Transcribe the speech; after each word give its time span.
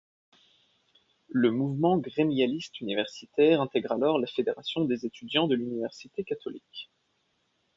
Le 1.27 1.51
mouvement 1.51 1.99
grémialiste 1.99 2.81
universitaire 2.81 3.61
intègre 3.61 3.91
alors 3.91 4.17
la 4.17 4.25
Fédération 4.25 4.83
des 4.85 5.05
étudiants 5.05 5.45
de 5.47 5.53
l'Université 5.53 6.23
catholique. 6.23 6.89